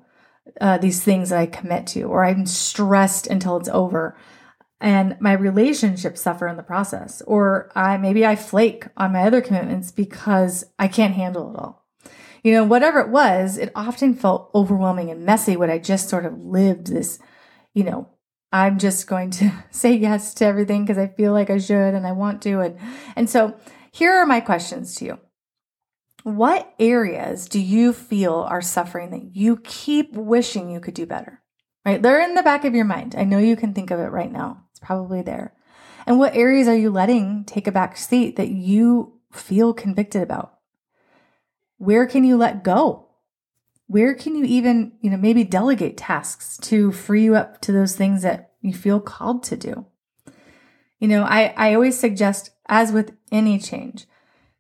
uh, 0.61 0.79
these 0.79 1.03
things 1.03 1.29
that 1.29 1.39
I 1.39 1.47
commit 1.47 1.87
to, 1.89 2.03
or 2.03 2.25
I'm 2.25 2.47
stressed 2.47 3.29
until 3.29 3.59
it's 3.59 3.69
over. 3.69 4.17
And 4.81 5.17
my 5.21 5.33
relationships 5.33 6.23
suffer 6.23 6.49
in 6.49 6.57
the 6.57 6.63
process, 6.63 7.21
or 7.27 7.71
I 7.75 7.99
maybe 7.99 8.25
I 8.25 8.35
flake 8.35 8.87
on 8.97 9.13
my 9.13 9.25
other 9.25 9.43
commitments 9.43 9.93
because 9.93 10.65
I 10.79 10.89
can't 10.89 11.15
handle 11.15 11.51
it 11.51 11.59
all 11.59 11.81
you 12.43 12.53
know, 12.53 12.65
whatever 12.65 13.01
it 13.01 13.09
was, 13.09 13.59
it 13.59 13.73
often 13.75 14.15
felt 14.15 14.51
overwhelming 14.55 15.11
and 15.11 15.25
messy 15.25 15.57
when 15.57 15.71
I 15.71 15.79
just 15.79 16.09
sort 16.09 16.25
of 16.25 16.39
lived 16.39 16.87
this, 16.87 17.19
you 17.75 17.85
know, 17.85 18.09
I'm 18.53 18.79
just 18.79 19.07
going 19.07 19.31
to 19.33 19.53
say 19.71 19.95
yes 19.95 20.35
to 20.35 20.47
everything 20.47 20.85
because 20.85 20.99
I 20.99 21.09
feel 21.09 21.33
like 21.33 21.51
I 21.51 21.59
should 21.59 21.95
and 21.95 22.07
I 22.07 22.13
want 22.13 22.43
to. 22.43 22.61
And, 22.61 22.79
and 23.17 23.29
so 23.29 23.57
here 23.93 24.13
are 24.15 24.27
my 24.27 24.41
questions 24.41 24.95
to 24.97 25.05
you. 25.05 25.19
What 26.23 26.75
areas 26.79 27.49
do 27.49 27.59
you 27.59 27.93
feel 27.93 28.35
are 28.35 28.61
suffering 28.61 29.11
that 29.11 29.35
you 29.37 29.57
keep 29.65 30.13
wishing 30.13 30.71
you 30.71 30.81
could 30.81 30.95
do 30.95 31.07
better? 31.07 31.41
Right? 31.85 32.03
They're 32.03 32.21
in 32.21 32.35
the 32.35 32.43
back 32.43 32.67
of 32.67 32.75
your 32.75 32.85
mind. 32.85 33.15
I 33.17 33.25
know 33.25 33.39
you 33.39 33.57
can 33.57 33.73
think 33.73 33.91
of 33.91 33.99
it 34.01 34.11
right 34.11 34.31
now. 34.31 34.65
Probably 34.81 35.23
there. 35.23 35.55
And 36.07 36.19
what 36.19 36.35
areas 36.35 36.67
are 36.69 36.77
you 36.77 36.91
letting 36.91 37.45
take 37.45 37.67
a 37.67 37.73
back 37.73 37.97
seat 37.97 38.37
that 38.37 38.49
you 38.49 39.21
feel 39.33 39.73
convicted 39.73 40.23
about? 40.23 40.55
Where 41.79 42.07
can 42.07 42.25
you 42.25 42.37
let 42.37 42.65
go? 42.65 43.09
Where 43.87 44.15
can 44.15 44.35
you 44.35 44.45
even, 44.45 44.93
you 45.01 45.11
know, 45.11 45.17
maybe 45.17 45.45
delegate 45.45 45.97
tasks 45.97 46.59
to 46.63 46.93
free 46.93 47.25
you 47.25 47.35
up 47.35 47.61
to 47.63 47.73
those 47.73 47.97
things 47.97 48.23
that 48.23 48.53
you 48.61 48.73
feel 48.73 49.01
called 49.01 49.43
to 49.45 49.57
do? 49.57 49.87
You 50.99 51.09
know, 51.09 51.25
I, 51.25 51.55
I 51.57 51.75
always 51.75 51.99
suggest, 51.99 52.51
as 52.69 52.93
with 52.93 53.13
any 53.33 53.59
change, 53.59 54.07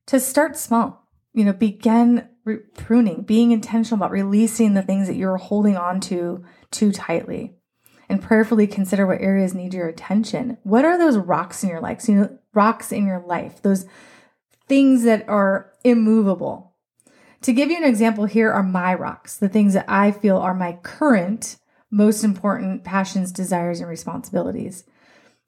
to 0.06 0.18
start 0.18 0.56
small. 0.56 1.06
You 1.32 1.44
know, 1.44 1.52
begin 1.52 2.28
pruning, 2.74 3.22
being 3.22 3.52
intentional 3.52 3.98
about 3.98 4.10
releasing 4.10 4.74
the 4.74 4.82
things 4.82 5.06
that 5.06 5.16
you're 5.16 5.36
holding 5.36 5.76
on 5.76 6.00
to 6.00 6.44
too 6.70 6.90
tightly 6.90 7.59
and 8.10 8.22
prayerfully 8.22 8.66
consider 8.66 9.06
what 9.06 9.20
areas 9.20 9.54
need 9.54 9.72
your 9.72 9.88
attention. 9.88 10.58
What 10.64 10.84
are 10.84 10.98
those 10.98 11.16
rocks 11.16 11.62
in 11.62 11.70
your 11.70 11.80
life? 11.80 12.02
So, 12.02 12.12
you 12.12 12.18
know, 12.18 12.38
rocks 12.52 12.92
in 12.92 13.06
your 13.06 13.24
life, 13.26 13.62
those 13.62 13.86
things 14.68 15.04
that 15.04 15.28
are 15.28 15.72
immovable, 15.84 16.74
to 17.42 17.52
give 17.54 17.70
you 17.70 17.76
an 17.78 17.84
example, 17.84 18.26
here 18.26 18.52
are 18.52 18.62
my 18.62 18.92
rocks, 18.92 19.38
the 19.38 19.48
things 19.48 19.72
that 19.72 19.86
I 19.88 20.10
feel 20.10 20.36
are 20.36 20.54
my 20.54 20.78
current 20.82 21.56
most 21.90 22.22
important 22.22 22.84
passions, 22.84 23.32
desires, 23.32 23.80
and 23.80 23.88
responsibilities. 23.88 24.84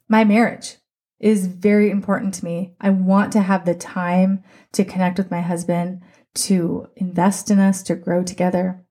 My 0.09 0.23
marriage 0.23 0.77
is 1.19 1.47
very 1.47 1.89
important 1.89 2.33
to 2.35 2.45
me. 2.45 2.75
I 2.81 2.89
want 2.89 3.31
to 3.33 3.41
have 3.41 3.65
the 3.65 3.75
time 3.75 4.43
to 4.73 4.83
connect 4.83 5.17
with 5.17 5.31
my 5.31 5.39
husband, 5.39 6.01
to 6.35 6.87
invest 6.97 7.49
in 7.49 7.59
us, 7.59 7.81
to 7.83 7.95
grow 7.95 8.23
together. 8.23 8.83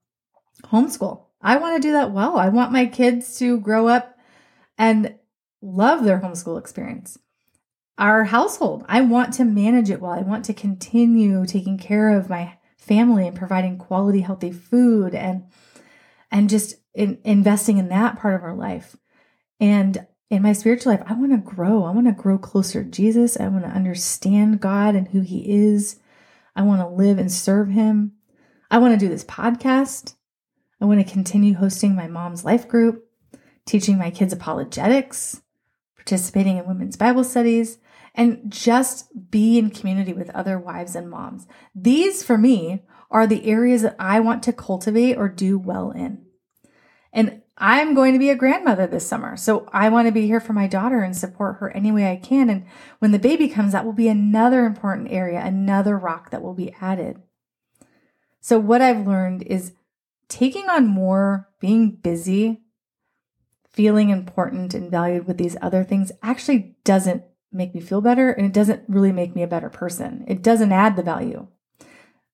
Homeschool. 0.63 1.25
I 1.43 1.57
want 1.57 1.75
to 1.75 1.87
do 1.87 1.91
that 1.91 2.11
well. 2.11 2.37
I 2.37 2.49
want 2.49 2.71
my 2.71 2.85
kids 2.85 3.37
to 3.39 3.59
grow 3.59 3.87
up 3.87 4.17
and 4.77 5.15
love 5.61 6.03
their 6.03 6.19
homeschool 6.19 6.57
experience. 6.57 7.19
Our 7.97 8.23
household, 8.23 8.85
I 8.87 9.01
want 9.01 9.33
to 9.35 9.45
manage 9.45 9.89
it 9.89 10.01
well. 10.01 10.11
I 10.11 10.21
want 10.21 10.45
to 10.45 10.53
continue 10.53 11.45
taking 11.45 11.77
care 11.77 12.17
of 12.17 12.29
my 12.29 12.57
family 12.83 13.27
and 13.27 13.35
providing 13.35 13.77
quality 13.77 14.21
healthy 14.21 14.51
food 14.51 15.15
and 15.15 15.45
and 16.31 16.49
just 16.49 16.75
in, 16.93 17.17
investing 17.23 17.77
in 17.77 17.87
that 17.89 18.19
part 18.19 18.35
of 18.35 18.43
our 18.43 18.55
life 18.55 18.97
and 19.59 20.05
in 20.29 20.41
my 20.41 20.51
spiritual 20.51 20.91
life 20.91 21.03
i 21.07 21.13
want 21.13 21.31
to 21.31 21.37
grow 21.37 21.85
i 21.85 21.91
want 21.91 22.07
to 22.07 22.11
grow 22.11 22.37
closer 22.37 22.83
to 22.83 22.89
jesus 22.89 23.39
i 23.39 23.47
want 23.47 23.63
to 23.63 23.69
understand 23.69 24.59
god 24.59 24.95
and 24.95 25.07
who 25.07 25.21
he 25.21 25.49
is 25.49 25.97
i 26.57 26.61
want 26.61 26.81
to 26.81 26.87
live 26.87 27.17
and 27.17 27.31
serve 27.31 27.69
him 27.69 28.11
i 28.69 28.77
want 28.77 28.93
to 28.93 29.05
do 29.05 29.09
this 29.09 29.23
podcast 29.23 30.15
i 30.83 30.85
want 30.85 30.99
to 31.05 31.11
continue 31.11 31.55
hosting 31.55 31.95
my 31.95 32.07
mom's 32.07 32.45
life 32.45 32.67
group 32.67 33.05
teaching 33.65 33.97
my 33.97 34.11
kids 34.11 34.31
apologetics 34.31 35.41
participating 35.95 36.57
in 36.57 36.67
women's 36.67 36.95
bible 36.95 37.23
studies 37.23 37.79
and 38.15 38.51
just 38.51 39.31
be 39.31 39.57
in 39.57 39.69
community 39.69 40.13
with 40.13 40.29
other 40.31 40.59
wives 40.59 40.95
and 40.95 41.09
moms. 41.09 41.47
These, 41.73 42.23
for 42.23 42.37
me, 42.37 42.83
are 43.09 43.27
the 43.27 43.45
areas 43.45 43.81
that 43.81 43.95
I 43.99 44.19
want 44.19 44.43
to 44.43 44.53
cultivate 44.53 45.15
or 45.15 45.27
do 45.27 45.57
well 45.57 45.91
in. 45.91 46.23
And 47.11 47.41
I'm 47.57 47.93
going 47.93 48.13
to 48.13 48.19
be 48.19 48.29
a 48.29 48.35
grandmother 48.35 48.87
this 48.87 49.07
summer. 49.07 49.37
So 49.37 49.69
I 49.71 49.89
want 49.89 50.07
to 50.07 50.11
be 50.11 50.25
here 50.25 50.39
for 50.39 50.53
my 50.53 50.67
daughter 50.67 51.01
and 51.01 51.15
support 51.15 51.57
her 51.57 51.69
any 51.71 51.91
way 51.91 52.11
I 52.11 52.15
can. 52.15 52.49
And 52.49 52.65
when 52.99 53.11
the 53.11 53.19
baby 53.19 53.47
comes, 53.47 53.71
that 53.73 53.85
will 53.85 53.93
be 53.93 54.07
another 54.07 54.65
important 54.65 55.11
area, 55.11 55.39
another 55.39 55.97
rock 55.97 56.31
that 56.31 56.41
will 56.41 56.55
be 56.55 56.73
added. 56.81 57.21
So 58.41 58.57
what 58.57 58.81
I've 58.81 59.07
learned 59.07 59.43
is 59.43 59.73
taking 60.33 60.67
on 60.67 60.87
more, 60.87 61.47
being 61.59 61.91
busy, 61.91 62.63
feeling 63.69 64.09
important 64.09 64.73
and 64.73 64.89
valued 64.89 65.27
with 65.27 65.37
these 65.37 65.55
other 65.61 65.83
things 65.83 66.11
actually 66.23 66.75
doesn't 66.83 67.23
make 67.51 67.75
me 67.75 67.79
feel 67.79 68.01
better 68.01 68.31
and 68.31 68.47
it 68.47 68.51
doesn't 68.51 68.83
really 68.87 69.11
make 69.11 69.35
me 69.35 69.43
a 69.43 69.47
better 69.47 69.69
person. 69.69 70.25
It 70.27 70.41
doesn't 70.41 70.71
add 70.71 70.95
the 70.95 71.03
value. 71.03 71.45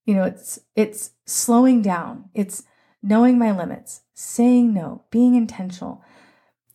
You 0.05 0.15
know, 0.15 0.23
it's 0.23 0.59
it's 0.77 1.11
slowing 1.25 1.81
down. 1.81 2.29
It's 2.33 2.63
knowing 3.03 3.37
my 3.37 3.51
limits, 3.51 4.03
saying 4.13 4.73
no, 4.73 5.03
being 5.11 5.35
intentional. 5.35 6.01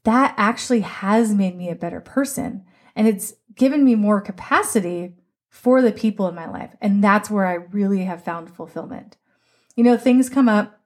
That 0.05 0.35
actually 0.37 0.81
has 0.81 1.35
made 1.35 1.57
me 1.57 1.71
a 1.71 1.75
better 1.75 2.03
person 2.03 2.67
and 2.95 3.09
it's 3.09 3.33
given 3.55 3.83
me 3.83 3.95
more 3.95 4.21
capacity 4.21 5.15
for 5.49 5.81
the 5.81 5.93
people 5.93 6.29
in 6.29 6.35
my 6.35 6.51
life. 6.51 6.77
And 6.83 7.03
that's 7.03 7.31
where 7.31 7.47
I 7.47 7.55
really 7.55 8.05
have 8.05 8.23
found 8.23 8.55
fulfillment. 8.55 9.17
You 9.75 9.85
know, 9.85 9.97
things 9.97 10.29
come 10.29 10.51
up, 10.51 10.84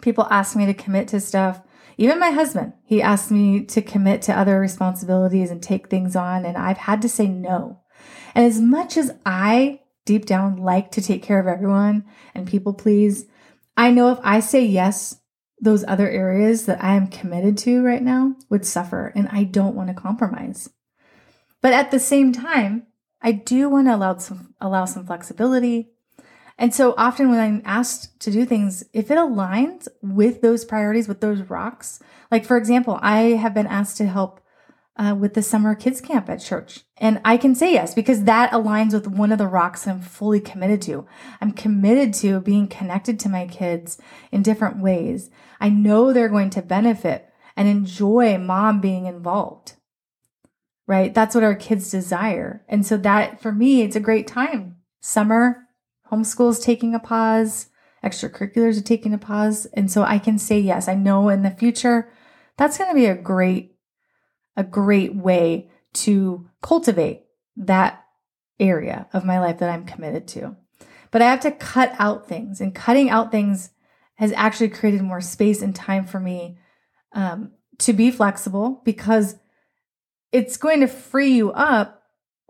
people 0.00 0.26
ask 0.30 0.56
me 0.56 0.66
to 0.66 0.74
commit 0.74 1.08
to 1.08 1.20
stuff 1.20 1.60
even 1.98 2.20
my 2.20 2.30
husband, 2.30 2.74
he 2.84 3.02
asked 3.02 3.32
me 3.32 3.64
to 3.64 3.82
commit 3.82 4.22
to 4.22 4.38
other 4.38 4.60
responsibilities 4.60 5.50
and 5.50 5.60
take 5.60 5.88
things 5.88 6.14
on, 6.14 6.44
and 6.44 6.56
I've 6.56 6.78
had 6.78 7.02
to 7.02 7.08
say 7.08 7.26
no. 7.26 7.80
And 8.36 8.46
as 8.46 8.60
much 8.60 8.96
as 8.96 9.10
I 9.26 9.80
deep 10.06 10.24
down 10.24 10.56
like 10.58 10.92
to 10.92 11.02
take 11.02 11.24
care 11.24 11.40
of 11.40 11.48
everyone 11.48 12.04
and 12.34 12.46
people 12.46 12.72
please, 12.72 13.26
I 13.76 13.90
know 13.90 14.12
if 14.12 14.20
I 14.22 14.38
say 14.38 14.64
yes, 14.64 15.20
those 15.60 15.84
other 15.88 16.08
areas 16.08 16.66
that 16.66 16.82
I 16.82 16.94
am 16.94 17.08
committed 17.08 17.58
to 17.58 17.82
right 17.82 18.02
now 18.02 18.36
would 18.48 18.64
suffer, 18.64 19.12
and 19.16 19.28
I 19.32 19.42
don't 19.42 19.74
want 19.74 19.88
to 19.88 19.94
compromise. 19.94 20.70
But 21.60 21.72
at 21.72 21.90
the 21.90 21.98
same 21.98 22.32
time, 22.32 22.86
I 23.20 23.32
do 23.32 23.68
want 23.68 23.88
to 23.88 23.96
allow 23.96 24.16
some 24.18 24.54
allow 24.60 24.84
some 24.84 25.04
flexibility 25.04 25.90
and 26.58 26.74
so 26.74 26.94
often 26.98 27.30
when 27.30 27.38
I'm 27.38 27.62
asked 27.64 28.18
to 28.20 28.32
do 28.32 28.44
things, 28.44 28.84
if 28.92 29.10
it 29.10 29.16
aligns 29.16 29.86
with 30.02 30.42
those 30.42 30.64
priorities, 30.64 31.06
with 31.06 31.20
those 31.20 31.42
rocks, 31.42 32.00
like 32.32 32.44
for 32.44 32.56
example, 32.56 32.98
I 33.00 33.20
have 33.36 33.54
been 33.54 33.68
asked 33.68 33.96
to 33.98 34.06
help 34.06 34.40
uh, 34.96 35.14
with 35.18 35.34
the 35.34 35.42
summer 35.42 35.76
kids 35.76 36.00
camp 36.00 36.28
at 36.28 36.40
church. 36.40 36.80
And 36.96 37.20
I 37.24 37.36
can 37.36 37.54
say 37.54 37.72
yes 37.72 37.94
because 37.94 38.24
that 38.24 38.50
aligns 38.50 38.92
with 38.92 39.06
one 39.06 39.30
of 39.30 39.38
the 39.38 39.46
rocks 39.46 39.86
I'm 39.86 40.00
fully 40.00 40.40
committed 40.40 40.82
to. 40.82 41.06
I'm 41.40 41.52
committed 41.52 42.12
to 42.14 42.40
being 42.40 42.66
connected 42.66 43.20
to 43.20 43.28
my 43.28 43.46
kids 43.46 43.98
in 44.32 44.42
different 44.42 44.78
ways. 44.78 45.30
I 45.60 45.68
know 45.68 46.12
they're 46.12 46.28
going 46.28 46.50
to 46.50 46.62
benefit 46.62 47.32
and 47.56 47.68
enjoy 47.68 48.36
mom 48.38 48.80
being 48.80 49.06
involved. 49.06 49.74
Right? 50.88 51.14
That's 51.14 51.34
what 51.34 51.44
our 51.44 51.54
kids 51.54 51.90
desire. 51.90 52.64
And 52.68 52.84
so 52.84 52.96
that 52.96 53.40
for 53.40 53.52
me, 53.52 53.82
it's 53.82 53.96
a 53.96 54.00
great 54.00 54.26
time. 54.26 54.76
Summer, 55.00 55.67
homeschool 56.10 56.50
is 56.50 56.58
taking 56.58 56.94
a 56.94 56.98
pause, 56.98 57.68
extracurriculars 58.04 58.78
are 58.78 58.82
taking 58.82 59.12
a 59.12 59.18
pause. 59.18 59.66
And 59.74 59.90
so 59.90 60.02
I 60.02 60.18
can 60.18 60.38
say 60.38 60.58
yes. 60.58 60.88
I 60.88 60.94
know 60.94 61.28
in 61.28 61.42
the 61.42 61.50
future 61.50 62.10
that's 62.56 62.78
going 62.78 62.90
to 62.90 62.94
be 62.94 63.06
a 63.06 63.14
great, 63.14 63.76
a 64.56 64.64
great 64.64 65.14
way 65.14 65.70
to 65.94 66.48
cultivate 66.62 67.24
that 67.56 68.04
area 68.60 69.08
of 69.12 69.24
my 69.24 69.38
life 69.38 69.58
that 69.58 69.70
I'm 69.70 69.84
committed 69.84 70.26
to. 70.28 70.56
But 71.10 71.22
I 71.22 71.26
have 71.26 71.40
to 71.40 71.50
cut 71.50 71.94
out 71.98 72.28
things, 72.28 72.60
and 72.60 72.74
cutting 72.74 73.08
out 73.08 73.30
things 73.30 73.70
has 74.16 74.32
actually 74.32 74.68
created 74.68 75.02
more 75.02 75.20
space 75.20 75.62
and 75.62 75.74
time 75.74 76.04
for 76.04 76.20
me 76.20 76.58
um, 77.12 77.52
to 77.78 77.92
be 77.92 78.10
flexible 78.10 78.82
because 78.84 79.36
it's 80.32 80.56
going 80.56 80.80
to 80.80 80.88
free 80.88 81.32
you 81.32 81.52
up 81.52 81.97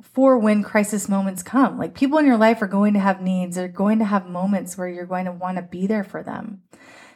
for 0.02 0.38
when 0.38 0.62
crisis 0.62 1.09
moments 1.09 1.43
come. 1.43 1.78
Like 1.78 1.95
people 1.95 2.19
in 2.19 2.26
your 2.26 2.37
life 2.37 2.62
are 2.62 2.69
going 2.69 2.95
to 2.95 3.00
have 3.00 3.21
needs, 3.21 3.57
they're 3.57 3.69
going 3.69 3.99
to 3.99 4.05
have 4.05 4.28
moments 4.28 4.76
where 4.76 4.88
you're 4.88 5.07
going 5.07 5.25
to 5.25 5.33
want 5.33 5.57
to 5.57 5.62
be 5.62 5.87
there 5.87 6.05
for 6.05 6.23
them. 6.23 6.62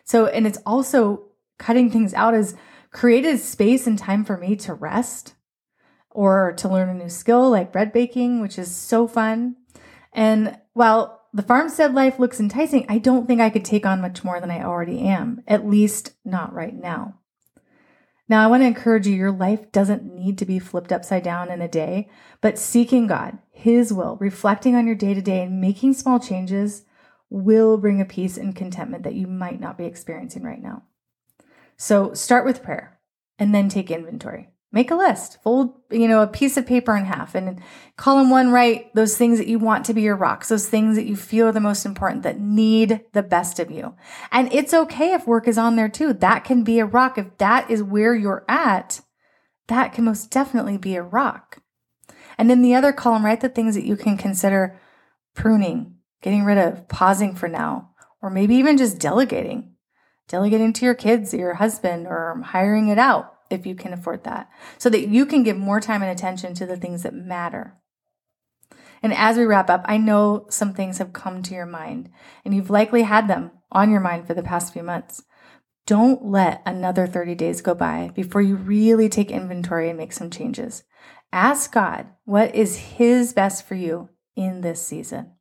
So, 0.04 0.26
and 0.26 0.46
it's 0.46 0.58
also 0.66 1.26
cutting 1.58 1.90
things 1.90 2.12
out 2.14 2.34
as 2.34 2.56
created 2.90 3.38
space 3.40 3.86
and 3.86 3.98
time 3.98 4.24
for 4.24 4.36
me 4.36 4.56
to 4.56 4.74
rest 4.74 5.34
or 6.10 6.52
to 6.58 6.68
learn 6.68 6.88
a 6.88 6.94
new 6.94 7.08
skill 7.08 7.50
like 7.50 7.72
bread 7.72 7.92
baking, 7.92 8.40
which 8.40 8.58
is 8.58 8.74
so 8.74 9.06
fun. 9.06 9.56
And 10.12 10.58
while 10.74 11.22
the 11.32 11.42
farmstead 11.42 11.94
life 11.94 12.18
looks 12.18 12.40
enticing, 12.40 12.84
I 12.88 12.98
don't 12.98 13.26
think 13.26 13.40
I 13.40 13.50
could 13.50 13.64
take 13.64 13.86
on 13.86 14.02
much 14.02 14.22
more 14.22 14.40
than 14.40 14.50
I 14.50 14.62
already 14.62 15.00
am, 15.00 15.42
at 15.46 15.66
least 15.66 16.12
not 16.24 16.52
right 16.52 16.74
now. 16.74 17.18
Now, 18.32 18.42
I 18.42 18.46
want 18.46 18.62
to 18.62 18.66
encourage 18.66 19.06
you 19.06 19.14
your 19.14 19.30
life 19.30 19.70
doesn't 19.72 20.10
need 20.10 20.38
to 20.38 20.46
be 20.46 20.58
flipped 20.58 20.90
upside 20.90 21.22
down 21.22 21.50
in 21.50 21.60
a 21.60 21.68
day, 21.68 22.08
but 22.40 22.58
seeking 22.58 23.06
God, 23.06 23.36
His 23.50 23.92
will, 23.92 24.16
reflecting 24.20 24.74
on 24.74 24.86
your 24.86 24.94
day 24.94 25.12
to 25.12 25.20
day, 25.20 25.42
and 25.42 25.60
making 25.60 25.92
small 25.92 26.18
changes 26.18 26.86
will 27.28 27.76
bring 27.76 28.00
a 28.00 28.06
peace 28.06 28.38
and 28.38 28.56
contentment 28.56 29.02
that 29.02 29.16
you 29.16 29.26
might 29.26 29.60
not 29.60 29.76
be 29.76 29.84
experiencing 29.84 30.44
right 30.44 30.62
now. 30.62 30.84
So 31.76 32.14
start 32.14 32.46
with 32.46 32.62
prayer 32.62 32.98
and 33.38 33.54
then 33.54 33.68
take 33.68 33.90
inventory. 33.90 34.48
Make 34.74 34.90
a 34.90 34.96
list, 34.96 35.42
fold, 35.42 35.74
you 35.90 36.08
know, 36.08 36.22
a 36.22 36.26
piece 36.26 36.56
of 36.56 36.66
paper 36.66 36.96
in 36.96 37.04
half 37.04 37.34
and 37.34 37.60
column 37.98 38.30
one, 38.30 38.50
write 38.50 38.94
those 38.94 39.18
things 39.18 39.36
that 39.36 39.46
you 39.46 39.58
want 39.58 39.84
to 39.84 39.92
be 39.92 40.00
your 40.00 40.16
rocks, 40.16 40.48
those 40.48 40.66
things 40.66 40.96
that 40.96 41.04
you 41.04 41.14
feel 41.14 41.48
are 41.48 41.52
the 41.52 41.60
most 41.60 41.84
important 41.84 42.22
that 42.22 42.40
need 42.40 43.02
the 43.12 43.22
best 43.22 43.60
of 43.60 43.70
you. 43.70 43.94
And 44.30 44.50
it's 44.50 44.72
okay 44.72 45.12
if 45.12 45.26
work 45.26 45.46
is 45.46 45.58
on 45.58 45.76
there 45.76 45.90
too. 45.90 46.14
That 46.14 46.44
can 46.44 46.64
be 46.64 46.78
a 46.78 46.86
rock. 46.86 47.18
If 47.18 47.36
that 47.36 47.70
is 47.70 47.82
where 47.82 48.14
you're 48.14 48.46
at, 48.48 49.02
that 49.68 49.92
can 49.92 50.04
most 50.04 50.30
definitely 50.30 50.78
be 50.78 50.96
a 50.96 51.02
rock. 51.02 51.58
And 52.38 52.50
in 52.50 52.62
the 52.62 52.74
other 52.74 52.92
column, 52.92 53.26
write 53.26 53.42
the 53.42 53.50
things 53.50 53.74
that 53.74 53.84
you 53.84 53.96
can 53.96 54.16
consider 54.16 54.80
pruning, 55.34 55.96
getting 56.22 56.44
rid 56.44 56.56
of, 56.56 56.88
pausing 56.88 57.34
for 57.34 57.48
now, 57.48 57.90
or 58.22 58.30
maybe 58.30 58.54
even 58.54 58.78
just 58.78 58.98
delegating. 58.98 59.74
Delegating 60.28 60.72
to 60.72 60.86
your 60.86 60.94
kids 60.94 61.34
or 61.34 61.36
your 61.36 61.54
husband 61.54 62.06
or 62.06 62.40
hiring 62.42 62.88
it 62.88 62.98
out 62.98 63.34
if 63.52 63.66
you 63.66 63.74
can 63.74 63.92
afford 63.92 64.24
that, 64.24 64.50
so 64.78 64.88
that 64.90 65.08
you 65.08 65.26
can 65.26 65.42
give 65.42 65.56
more 65.56 65.80
time 65.80 66.02
and 66.02 66.10
attention 66.10 66.54
to 66.54 66.66
the 66.66 66.76
things 66.76 67.02
that 67.02 67.14
matter. 67.14 67.76
And 69.02 69.12
as 69.12 69.36
we 69.36 69.44
wrap 69.44 69.68
up, 69.68 69.84
I 69.86 69.96
know 69.96 70.46
some 70.48 70.72
things 70.72 70.98
have 70.98 71.12
come 71.12 71.42
to 71.42 71.54
your 71.54 71.66
mind, 71.66 72.10
and 72.44 72.54
you've 72.54 72.70
likely 72.70 73.02
had 73.02 73.28
them 73.28 73.50
on 73.70 73.90
your 73.90 74.00
mind 74.00 74.26
for 74.26 74.34
the 74.34 74.42
past 74.42 74.72
few 74.72 74.82
months. 74.82 75.22
Don't 75.86 76.24
let 76.24 76.62
another 76.64 77.08
30 77.08 77.34
days 77.34 77.60
go 77.60 77.74
by 77.74 78.12
before 78.14 78.40
you 78.40 78.54
really 78.54 79.08
take 79.08 79.32
inventory 79.32 79.88
and 79.88 79.98
make 79.98 80.12
some 80.12 80.30
changes. 80.30 80.84
Ask 81.32 81.72
God 81.72 82.06
what 82.24 82.54
is 82.54 82.76
His 82.76 83.32
best 83.32 83.66
for 83.66 83.74
you 83.74 84.08
in 84.36 84.60
this 84.60 84.86
season. 84.86 85.32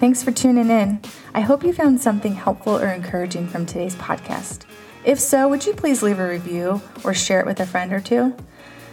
Thanks 0.00 0.22
for 0.22 0.32
tuning 0.32 0.70
in. 0.70 1.00
I 1.34 1.40
hope 1.40 1.64
you 1.64 1.72
found 1.72 2.00
something 2.00 2.34
helpful 2.34 2.78
or 2.78 2.88
encouraging 2.88 3.48
from 3.48 3.64
today's 3.64 3.94
podcast. 3.94 4.66
If 5.04 5.18
so, 5.18 5.48
would 5.48 5.64
you 5.66 5.72
please 5.72 6.02
leave 6.02 6.18
a 6.18 6.28
review 6.28 6.82
or 7.04 7.14
share 7.14 7.40
it 7.40 7.46
with 7.46 7.58
a 7.58 7.66
friend 7.66 7.92
or 7.92 8.00
two? 8.00 8.36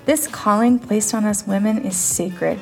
This 0.05 0.25
calling 0.25 0.79
placed 0.79 1.13
on 1.13 1.25
us 1.25 1.45
women 1.45 1.85
is 1.85 1.97
sacred, 1.97 2.57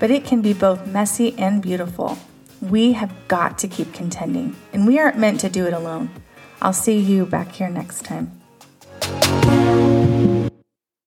but 0.00 0.10
it 0.10 0.24
can 0.24 0.42
be 0.42 0.52
both 0.52 0.86
messy 0.86 1.38
and 1.38 1.62
beautiful. 1.62 2.18
We 2.60 2.92
have 2.92 3.14
got 3.28 3.56
to 3.58 3.68
keep 3.68 3.94
contending, 3.94 4.56
and 4.72 4.86
we 4.86 4.98
aren't 4.98 5.18
meant 5.18 5.40
to 5.40 5.48
do 5.48 5.64
it 5.66 5.72
alone. 5.72 6.10
I'll 6.60 6.72
see 6.72 6.98
you 6.98 7.24
back 7.24 7.52
here 7.52 7.70
next 7.70 8.04
time. 8.04 8.40